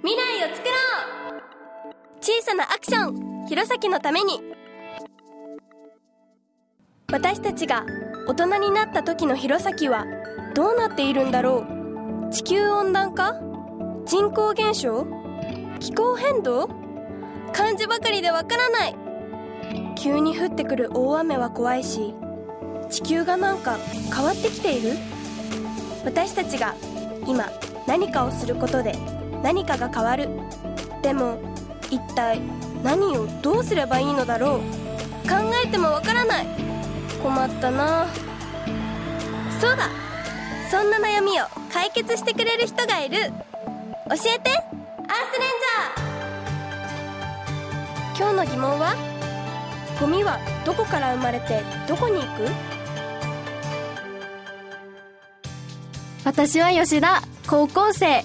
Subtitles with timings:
[0.00, 1.42] 未来を作ろう。
[2.20, 3.46] 小さなアクション。
[3.48, 4.40] 弘前のために。
[7.10, 7.84] 私たちが
[8.28, 10.04] 大人になった時の弘前は
[10.54, 11.66] どうなっているんだろ
[12.28, 12.30] う。
[12.30, 13.34] 地球温暖化？
[14.06, 15.04] 人口減少？
[15.80, 16.68] 気候変動？
[17.52, 18.96] 漢字ばかりでわからない。
[19.96, 22.14] 急に降ってくる大雨は怖いし
[22.88, 23.78] 地球がなんか
[24.14, 24.92] 変わってきている？
[26.04, 26.76] 私たちが
[27.26, 27.50] 今
[27.88, 28.94] 何かをすることで
[29.42, 30.28] 何かが変わる。
[31.02, 31.38] でも
[31.90, 32.40] 一体
[32.82, 34.60] 何をどうすればいいのだろう。
[35.28, 36.46] 考えてもわからない。
[37.22, 38.06] 困ったな。
[39.60, 39.88] そうだ。
[40.70, 43.16] そんな悩みを解決してくれる人がいる。
[43.16, 44.50] 教えて。
[45.10, 48.30] アースレンジャー。
[48.30, 48.94] 今日の疑問は？
[50.00, 52.48] ゴミはどこから生まれてどこに行く？
[56.24, 58.24] 私は吉田高校生。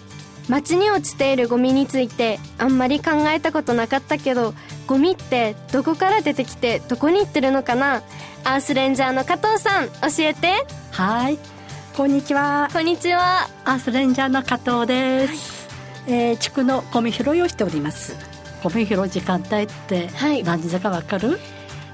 [0.49, 4.53] 街に落ちているゴミについてあんまり考えたことなかったけど
[4.87, 8.03] ゴミってどこから出てきてどこに行ってるのかな？
[8.43, 10.65] アースレンジャーの加藤さん教えて。
[10.91, 11.37] はい。
[11.95, 12.69] こんにちは。
[12.73, 13.47] こんにちは。
[13.65, 15.67] アースレンジャーの加藤です、
[16.07, 18.15] えー地区のゴミ拾いをしております。
[18.63, 20.43] ゴミ拾う時間帯ってはい。
[20.43, 21.39] 何時だかわかる、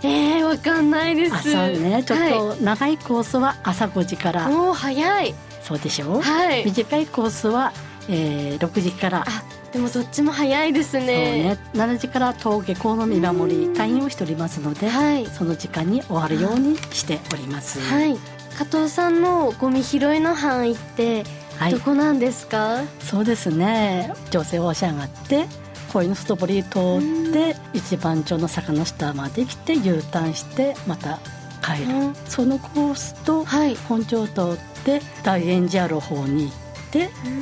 [0.01, 1.35] えー、わかんないです。
[1.35, 2.03] 朝ね。
[2.03, 5.35] ちょっはと長いコースは朝5時から、い、おー早い。
[5.61, 6.17] そうでしょ？
[6.17, 6.65] う、はい。
[6.65, 7.73] 短いコースは、
[8.09, 9.23] えー6時から。
[9.27, 11.43] あでもどっちも早いですそうね。
[11.43, 15.27] ね7時から登下校の見守り退院をしておりますので、はい。
[15.27, 17.79] その時間に終わるようにしております。
[17.79, 18.17] はい。
[18.57, 21.23] 加藤さんのゴミ拾いの範囲って
[21.57, 21.71] はい。
[21.71, 24.13] どこなんですか、そうですね。
[24.31, 25.45] 女性を押し上がって
[25.93, 31.19] 鯉の外堀通って一番町の坂の下まで来て U ターンしてまた
[31.61, 32.15] 帰る、うん。
[32.25, 33.75] そのコースとはい。
[33.75, 36.68] 本町を通って大円寺ある方に行って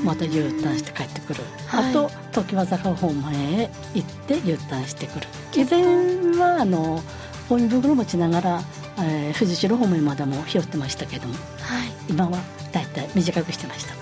[0.03, 1.89] また U ターンして帰ってくる、はい。
[1.91, 5.27] あと常盤坂方面へ行って U ターンしてくる。
[5.55, 5.83] 以前
[6.37, 7.01] はあの
[7.49, 8.61] ゴミ袋持ちながら、
[8.99, 11.33] えー、藤代方面までも拾ってましたけども。
[11.33, 11.89] はい。
[12.09, 12.37] 今は
[12.71, 13.95] だいたい短くしてました。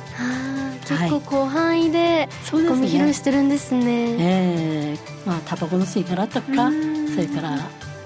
[0.87, 2.79] 結構広範囲でそうですね。
[2.79, 4.15] ゴミ拾いしてるんですね。
[4.19, 7.07] ええまあタバコの吸い殻とかうん。
[7.07, 7.57] それから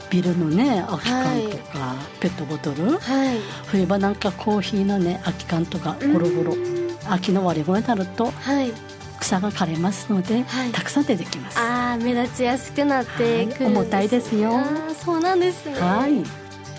[0.10, 2.98] ビルのね空き缶とか、ペットボトル。
[2.98, 3.38] はい。
[3.68, 6.79] 冬場なんかコーヒーのね空き缶とかゴロゴロ
[7.12, 8.72] 秋の終わり頃になるとはい。
[9.20, 10.72] 草が枯れますので、はい。
[10.72, 11.58] たくさん出てきます。
[11.58, 13.66] はあー目立ちやすくなってくる。
[13.66, 14.52] はい重たいですよ。
[14.98, 15.74] そうなんですね。
[15.74, 16.24] い。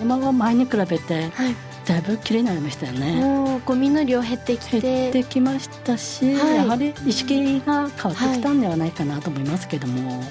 [0.00, 1.54] 今は前に比べてはい。
[1.84, 3.20] だいぶ綺麗になりましたよね。
[3.20, 4.80] もうゴミの量減ってきて。
[4.80, 6.56] 減ってきましたし、はい。
[6.56, 10.22] やはり意識が変わってきたんではないかなと思いますけども、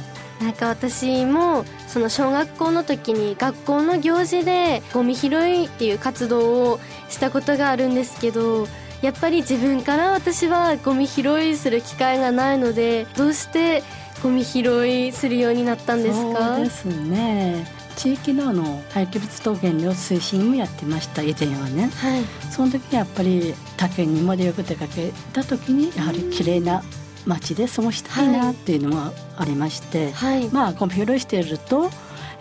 [0.41, 6.79] なんか私もその小学校の時に学校の行事でゴミ拾いっていう活動を
[7.09, 8.67] したことがあるんですけど
[9.01, 13.83] やっぱり自分から私はゴミ拾いする機会がないのでどうして
[14.21, 16.55] ゴミ拾いするようになったんですか？
[16.55, 17.65] そうですね。
[17.95, 21.89] 地域のあの廃棄物等減量推進をやってました以前はね。
[21.95, 22.23] はい。
[22.51, 26.83] その時やっぱり他県にまでよく出かけた時にやはり綺麗な
[27.25, 30.49] 街で過ごしたいなっていうのがありまして、はい。
[30.49, 31.89] まあゴミ拾いしていると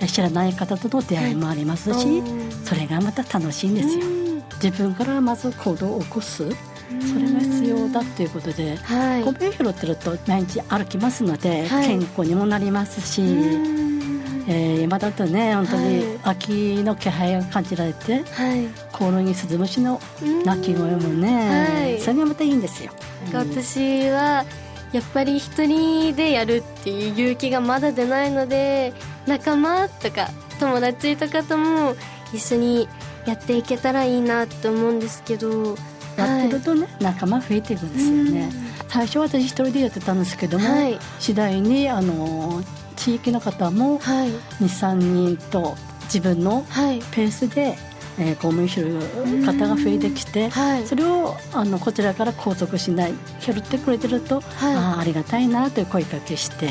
[0.00, 4.06] え知らない方との出会いもありますし、うんそれがまた楽しいんですよ。
[4.06, 4.27] うん
[4.62, 6.48] 自分からまず行動を起こす。
[6.88, 9.22] それが必要だっていうことではい。
[9.22, 11.86] ゴミを拾ってると毎日歩きますので、はい。
[11.88, 14.44] 健康にもなりますし、うん。
[14.48, 15.84] えー今だとね本当はい。
[15.86, 18.66] に秋の気配が感じられてはい。
[18.90, 20.42] コオロギスズムシのうん。
[20.44, 22.00] 鳴き声もね、はい。
[22.00, 22.90] それがまたいいんですよ。
[23.34, 24.44] 私は
[24.92, 28.94] やっぱり一人でやるっていう勇気がまだ出ないので
[29.26, 31.94] 仲間とか友達とかとも
[32.32, 32.88] 一緒に
[33.28, 35.76] やっていけたらいいなと思うんですけど
[36.16, 38.50] やってるとね、仲間増えていくんですよね。
[38.88, 40.98] 最初は私一人でやってたんですけども、はい。
[41.20, 42.60] 次第にあの
[42.96, 44.30] 地域の方もはい。
[44.64, 46.98] 23人と自分のはい。
[47.12, 47.76] ペースで、
[48.18, 50.86] えー、ゴミ拾う方が増えてきて、はい。
[50.88, 54.74] それをあのこちらから拘束しない拾ってくれてると、はい。
[54.74, 56.68] ああありがたいなという声かけして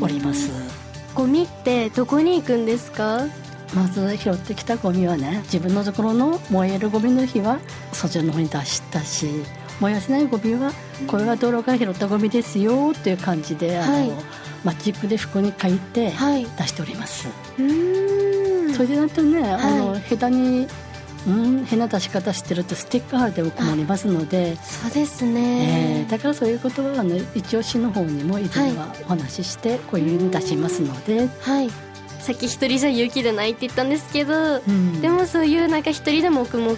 [0.00, 0.50] おります。
[1.14, 3.24] ゴミってどこに行くんですか？
[3.74, 7.58] まず拾ってきたゴミはね自分のところの燃えるゴミの日は
[7.92, 9.26] そちらの方に出したし
[9.80, 10.72] 燃やせないゴミは
[11.06, 14.10] これは道路から拾ったゴミですよっていう感じで、はい。
[14.10, 14.22] あの
[14.64, 16.44] マジックで服に書いてはい。
[16.44, 17.28] 出しております、
[17.58, 18.74] うーん。
[18.74, 20.66] それでなんとね、あはの下手に
[21.26, 31.70] うん変な出し方してるとステッカー貼っても困りますので、そうですえねー、だからそういうことは、ね、一応市の方にも以前はお話ししてこういうふうに出しますので、はい
[32.20, 35.00] さっき一人じゃ勇気出ないって言ったんですけどうん。
[35.00, 36.76] でもそういうなんか一人で黙々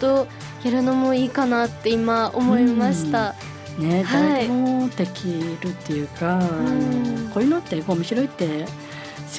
[0.00, 0.26] と
[0.64, 3.34] やるのもいいかなって今思いました、
[3.78, 4.22] ね、はい。
[4.24, 5.28] 誰でもでき
[5.62, 7.30] るっていうか、うん。
[7.32, 8.64] こういうのってゴミ拾いって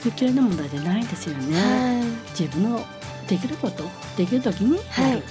[0.04, 2.04] 好き嫌いの問題じゃないですよね、は
[2.40, 2.86] 自分の
[3.28, 3.84] できること
[4.16, 5.24] できる時にやる、はい。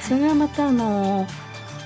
[0.00, 1.26] それがまたあの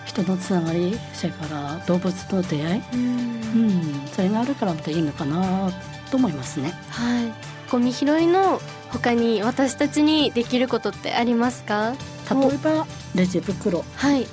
[0.07, 3.41] 人のつながりそれから動物との出会い、い、うん。
[3.53, 5.71] うん、それがあるからまたいいのかな
[6.11, 6.73] と思いますね。
[6.89, 11.94] はいゴミ拾いの他に私たちにできることってありますか？
[12.31, 13.84] 例えばレジ袋。
[13.94, 14.26] はい。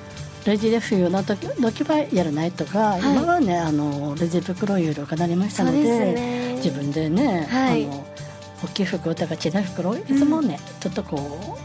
[0.45, 3.01] レジで不要な時時はやらないとか、い。
[3.01, 6.53] 今はねあのレジ袋有料化になりましたのでね。
[6.55, 7.85] 自分でね、はい。
[7.85, 8.07] あの
[8.63, 11.57] 大きい袋とか小さい袋いつもね、ちょっとこ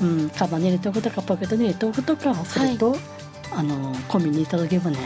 [0.00, 2.96] う、うん、カバンに入れておくとかポケットに入れておくとかすると、
[3.52, 4.98] あのコンビニにいた時もね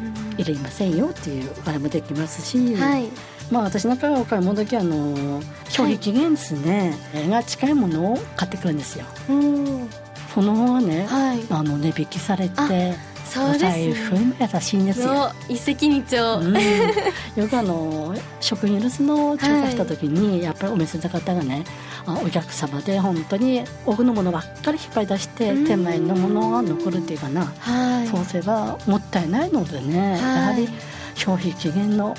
[0.00, 3.08] うん入れませんよっていうあれもできますし、はい。
[3.50, 6.94] まあ私なんかはお買い物時あの消費期限ですね、
[7.28, 9.06] が近いものを買ってくるんですよ。
[9.30, 9.88] うん。
[10.34, 11.40] その方がね、はい。
[11.48, 12.94] あの値引きされて
[13.24, 15.14] そうですお財布にも優しいんですよ。
[15.14, 21.64] の一石二鳥、うん、よくあの食品ロスの調査した時に、やっぱりお店の方がね
[22.06, 25.66] あお客様で本当に奥のものばっかり引っ張り出して、うん。
[25.66, 28.06] 手前のものが残るっていうかな、はい。
[28.06, 30.20] そうすればもったいないのでね、はい。
[30.20, 30.68] やはり
[31.14, 32.14] 消費期限の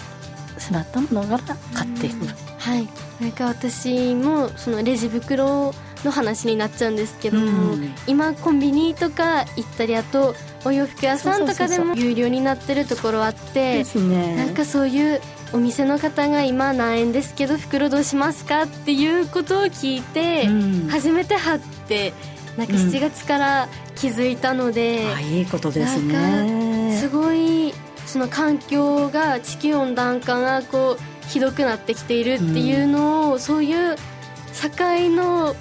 [0.57, 2.25] 迫ったものから買っていく、
[2.57, 2.87] はい。
[3.21, 5.73] なんか私もそのレジ袋
[6.03, 7.93] の話になっちゃうんですけども、うん。
[8.07, 10.35] 今コンビニとか行ったりあと
[10.65, 14.35] お洋服屋さんとかでも有料になってるところあってですね。
[14.35, 15.21] なんかそういう
[15.53, 20.87] お店の方が今何円ですけど袋どうしますかっていうことを聞いて、うん。
[20.89, 22.13] 初めて貼って
[22.57, 27.73] なんか7月から気づいたので、あいいことですねすごい
[28.05, 33.95] その環境が地球温暖化がこうひどくなってきているっていうのを、そういう
[34.53, 35.55] 社会の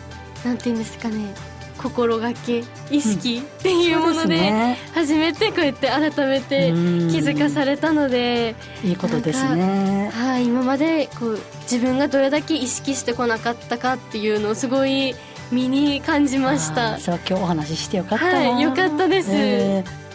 [0.45, 1.35] なんていうんですかね
[1.79, 4.79] 心がけ意識っていうもので,、ね。
[4.95, 7.11] 初めてこうやって改めてうん。
[7.11, 10.11] 気づかされたので、いいことですね。
[10.15, 15.15] はい、今までこう自分がどれだけ意識してこなかったかっていうのをすごい
[15.51, 16.99] 身に感じました。
[16.99, 18.51] それは今日お話ししてよかったな。
[18.51, 19.31] はいよかったです。
[19.33, 19.85] え。
[19.85, 20.07] ー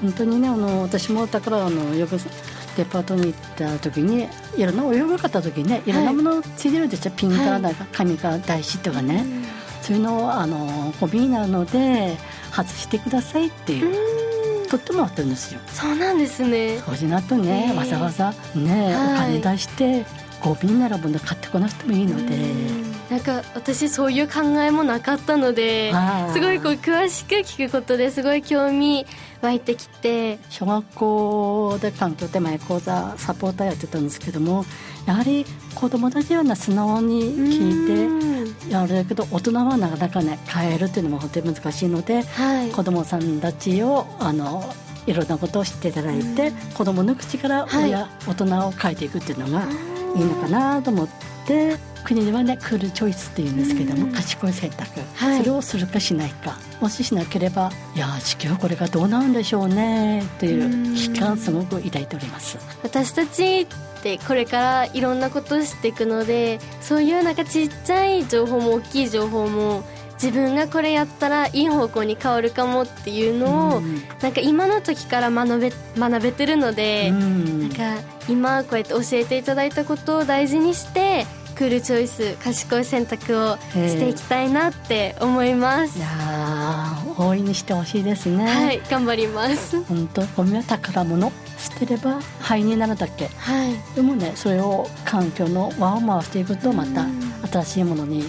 [0.00, 2.18] 本当にねあの私もだからあのよく
[2.76, 9.24] デパートに行った時にいろんなお洋服買った時にねいろんなものついてるでしょ、ピンからなんか紙から台紙とかね、
[9.88, 12.18] そういうのをあのゴミになるので
[12.54, 14.68] 外してくださいっていう、うん。
[14.68, 15.60] とってもあったんですよ。
[15.68, 16.78] そうなんですね。
[16.84, 17.72] そうじゃなくね、え。
[17.72, 19.38] ーわざわざね、はい。
[19.38, 20.04] お金出して
[20.42, 22.36] ゴミになるもの買ってこなくてもいいので、
[23.10, 25.92] なんか私そういう考えもなかったので
[26.32, 29.06] すごいこう詳しく聞くことですごい興味
[29.40, 30.38] 湧いてきて。
[30.50, 34.64] 小学校で環境手前講座サポーターやってたんですけども
[35.06, 42.70] やはり子供たちはね素直に聞いてやるけど大人はなかなかね変えるっていうのも本当に難しいのではい。
[42.70, 44.62] 子供さんたちをあの
[45.06, 49.66] いろんなことを知っていただいて子供の口から親、は大人を変えていくっていうのが
[50.16, 51.37] いいのかなと思って
[52.04, 54.10] 国ではねクールチョイスっていうんですけどうん。
[54.10, 55.38] も賢い選択、はい。
[55.38, 56.56] それをするかしないか。
[56.80, 62.58] もししなければいや地球これがどうなんでしょうねっていう危機感すごく抱いております。
[62.82, 63.66] 私たちっ
[64.02, 69.82] てこれからいろんなことを知っていくのでそういうなんかちっちゃい情報も大きい情報も
[70.22, 74.02] 自分がこれやったらいい方向に変わるかもっていうのを、うん。
[74.20, 77.68] なんか今の時から学べ学べてるので、うん。
[77.68, 81.24] なんか今こうやって教えていただいたことを大事にして
[81.58, 85.98] クールチョイス賢い選択をしていきたいなって思います。
[85.98, 88.46] い、やー大いにしてほしいですね。
[88.46, 89.82] はい頑張ります。
[89.82, 93.26] 本当ゴミは宝物捨てれば灰になるだけ。
[93.26, 93.74] はい。
[93.96, 97.20] でもねそれを環境の輪を回していくとまたうん。
[97.50, 98.22] 新しいものに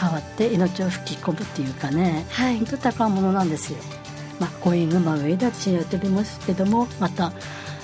[0.00, 2.26] 変わって命を吹き込むっていうかね。
[2.30, 2.58] はい。
[2.58, 3.78] 本当に宝物なんですよ。
[4.38, 7.32] まあ、ゴーイングマイウェイで私やっておりますけどもまた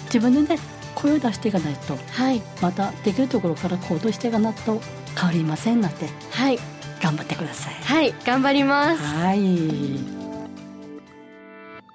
[0.05, 0.61] 自分でね
[1.05, 2.41] 声を出していかないとはい。
[2.63, 4.81] またできるところから行動していかないと
[5.15, 6.59] 変わりませんのではい。
[7.03, 7.75] 頑張ってください。
[7.75, 9.03] はい頑張ります。
[9.03, 9.39] はい。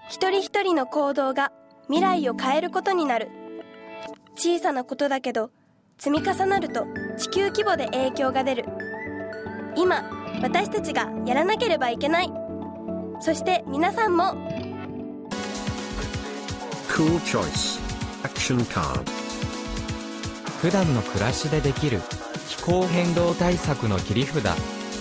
[0.10, 1.52] 一人一人の行動が
[1.88, 3.30] 未来を変えることになる。
[4.36, 5.50] 小さなことだけど
[5.98, 6.86] 積み重なると
[7.18, 8.66] 地球規模で影響が出る。
[9.76, 10.04] 今
[10.44, 12.32] 私たちがやらなければいけない。
[13.22, 14.36] そして皆さんも。
[16.88, 17.89] Cool choice.
[18.24, 19.04] Action card.
[20.62, 22.02] 普段の暮らしでできる
[22.48, 24.44] 気候変動対策の切り札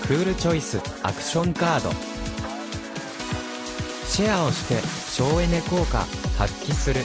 [0.06, 1.90] クールチョイスアクションカード。
[4.06, 6.06] シェアをして省エネ効果
[6.38, 7.02] 発揮する。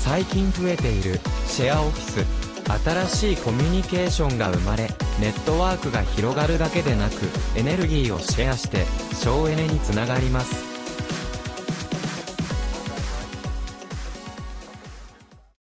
[0.00, 2.48] 最近増えているシェアオフィス。
[2.84, 4.88] 新しいコミュニケーションが生まれ
[5.20, 7.14] ネットワークが広がるだけでなく
[7.56, 10.67] エネルギーをシェアして省エネにつながります。